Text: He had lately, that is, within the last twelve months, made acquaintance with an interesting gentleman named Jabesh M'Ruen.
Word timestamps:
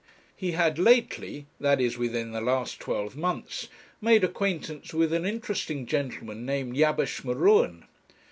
He 0.35 0.53
had 0.53 0.79
lately, 0.79 1.45
that 1.59 1.79
is, 1.79 1.95
within 1.95 2.31
the 2.31 2.41
last 2.41 2.79
twelve 2.79 3.15
months, 3.15 3.67
made 4.01 4.23
acquaintance 4.23 4.95
with 4.95 5.13
an 5.13 5.27
interesting 5.27 5.85
gentleman 5.85 6.43
named 6.43 6.75
Jabesh 6.75 7.23
M'Ruen. 7.23 7.83